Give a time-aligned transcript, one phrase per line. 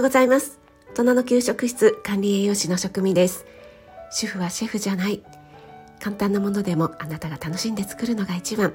[0.00, 0.58] ようございます。
[0.94, 3.44] 大人の給食室管理栄養士の職味です。
[4.10, 5.22] 主婦はシェフじゃない。
[6.02, 8.72] 簡単なものでもあなたが楽しんで作るのが一番。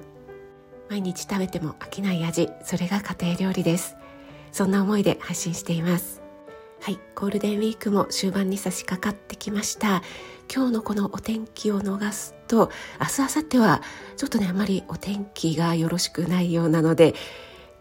[0.87, 3.95] 毎日食べても飽きない味それが家庭料理です。
[4.51, 6.21] そんな思いで配信しています。
[6.79, 10.03] はいゴールデンウィークも終盤に差し掛かってきました。
[10.53, 12.69] 今日のこのお天気を逃すと
[12.99, 13.81] 明日明後日は
[14.15, 17.15] ちょっとねあまりお天気がよろしくないようなので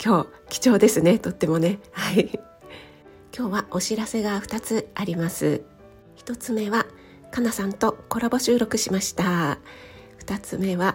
[0.03, 1.79] 今日貴重ですねとってもね。
[1.93, 2.54] はい。
[3.37, 5.65] 今日はお知らせが2つあります。
[6.19, 6.87] 1つ目は
[7.33, 9.59] かなさんとコラボ収録しました。
[10.25, 10.95] 2つ目は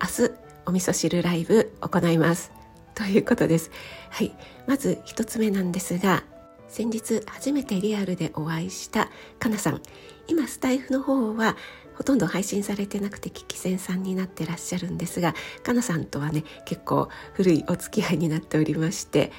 [0.00, 0.32] 明日
[0.64, 2.52] お味噌汁ライブ行います。
[2.94, 3.72] ということです。
[4.10, 4.32] はい。
[4.68, 6.22] まず1つ目なんですが
[6.68, 9.82] 先日初めてリアルでお会いしたかなさん。
[10.28, 11.56] 今スタイフの方は
[11.94, 19.32] ほとんど配信されてなくて聞き戦さんになってらっしゃるんですがかなさんとはね結構古いお付き合いになっておりまして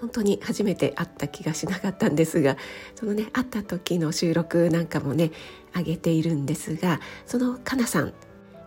[0.00, 2.56] 本当に初めて会った気がしなかったんですが
[2.94, 5.30] そのね会った時の収録なんかもね
[5.76, 8.12] 上げているんですがそのかなさん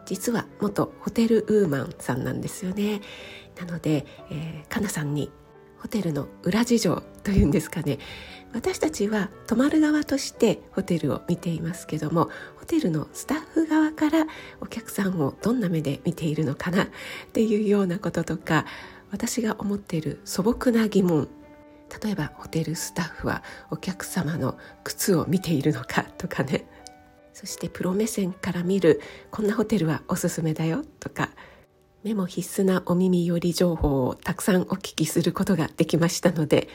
[0.06, 3.02] 実は元ホテルウーマンさんなんですよね。
[3.58, 5.32] なので、えー、かなさんに
[5.80, 8.00] ホテルの裏事情というんですかね。
[8.54, 14.28] 私たちは泊まる側としてホテルを見ていますけどもホテルのスタッフ側から
[14.62, 16.88] お客さんをどんな目で見ているのかなっ
[17.34, 18.66] ていうようなこととか
[19.14, 21.28] 私が思っている素朴な疑問。
[22.04, 26.66] 例えばホテルスタッフはお客様の靴を見ているのかとかね。
[27.32, 31.30] そしてプロ目線から見るこんなホテルはおすすめだよとか。
[32.04, 36.68] 目も必須なお耳寄り情報をたくさんお聞きすることができましたので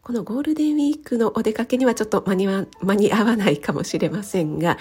[0.00, 4.78] このゴールデンウィークのお出かけにはちょっと間に合わないかもしれませんが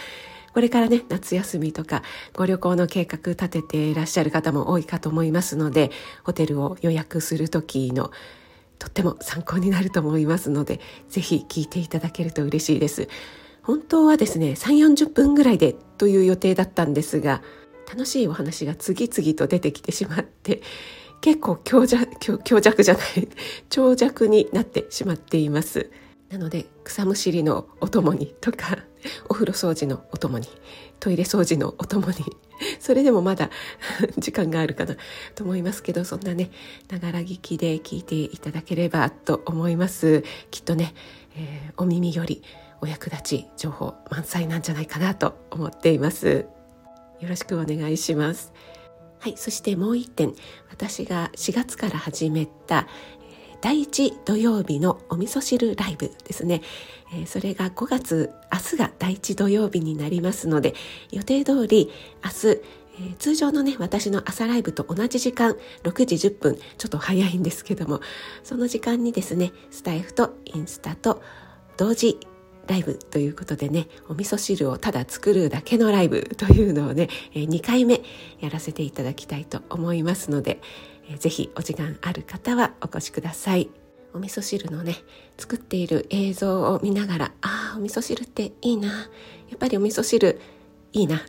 [0.53, 5.91] これからね夏休みとかご旅行の計画立てていらっしゃる方も多いかと思いますので
[6.23, 8.11] ホテルを予約する時の
[8.77, 13.07] とっても参考になると思いますのでぜひ聞いていただけると嬉しいです。
[13.61, 17.43] 本当はですね3 4 0分ぐらいでという予定だったんですが
[17.87, 20.61] 楽しいお話が次々と出てきてしまって
[21.21, 22.07] 結構強弱
[22.43, 23.03] 強弱じゃない
[23.69, 25.91] 長尺になってしまっています。
[26.29, 28.77] なので草むしりのお供にとか
[29.29, 30.47] お風呂掃除のお供に
[30.99, 32.15] トイレ掃除のお供に
[32.79, 33.49] それでもまだ
[34.17, 34.95] 時間があるかな
[35.33, 36.51] と思いますけどそんなね
[36.89, 40.23] ながら聞きで聞いていただければと思います。
[40.51, 40.93] きっとね、
[41.35, 42.43] えー、お耳より
[42.81, 46.45] お役立ち情報満載なんじゃないかなと思っています。
[47.19, 48.53] よろしくお願いします。
[49.19, 50.33] はいそしてもう一点。
[50.69, 52.87] 私が4月から始めた
[53.61, 56.61] 第1土曜日のお味噌汁ライブですね、
[57.13, 60.73] えー、それが5月明日が第1土曜日になりますので
[61.11, 61.91] 予定通り
[62.23, 62.61] 明日、
[63.17, 68.01] 通常のね私の朝ライブと同じ時間6時10分ちょっと早いんですけども
[68.43, 71.21] その時間にですねスタイフとインスタと
[71.77, 72.19] 同時
[72.67, 78.01] ライブということでねお味噌汁をただ作るだけのライブというのをね2回目
[78.39, 80.61] やらせていただきたいと思いますので
[81.17, 83.69] ぜひお時間ある方はお越しください
[84.13, 84.95] お味噌汁のね
[85.37, 88.95] 作っている映像を見ながらああお味噌汁っていいなや
[89.55, 90.39] っぱりお味噌汁
[90.93, 91.21] いいな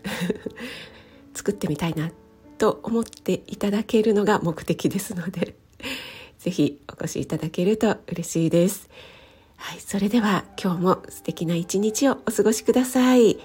[1.34, 2.10] 作ってみたいな
[2.58, 5.56] と思っていただけるのが目的ですので
[6.38, 8.88] ぜひお越しいただけると嬉しいです。
[9.56, 13.38] はい、それでは今日も素敵な一日をお過ごしください。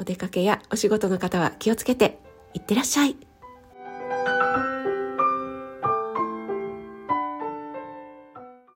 [0.00, 2.18] お出かけやお仕事の方は気をつけて
[2.52, 3.16] いってらっしゃい。